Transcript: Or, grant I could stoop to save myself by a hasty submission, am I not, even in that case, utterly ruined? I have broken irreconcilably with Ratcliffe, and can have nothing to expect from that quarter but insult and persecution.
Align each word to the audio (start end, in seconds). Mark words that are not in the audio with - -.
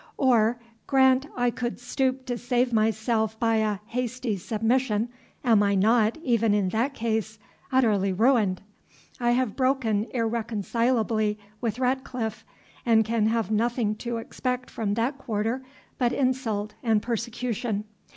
Or, 0.17 0.59
grant 0.87 1.27
I 1.37 1.51
could 1.51 1.79
stoop 1.79 2.25
to 2.25 2.35
save 2.35 2.73
myself 2.73 3.39
by 3.39 3.57
a 3.57 3.79
hasty 3.85 4.35
submission, 4.35 5.09
am 5.43 5.61
I 5.61 5.75
not, 5.75 6.17
even 6.23 6.55
in 6.55 6.69
that 6.69 6.95
case, 6.95 7.37
utterly 7.71 8.11
ruined? 8.11 8.63
I 9.19 9.33
have 9.33 9.55
broken 9.55 10.07
irreconcilably 10.11 11.37
with 11.61 11.77
Ratcliffe, 11.77 12.43
and 12.83 13.05
can 13.05 13.27
have 13.27 13.51
nothing 13.51 13.93
to 13.97 14.17
expect 14.17 14.71
from 14.71 14.95
that 14.95 15.19
quarter 15.19 15.63
but 15.99 16.13
insult 16.13 16.73
and 16.81 16.99
persecution. 17.03 17.83